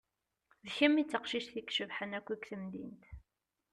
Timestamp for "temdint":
2.47-3.03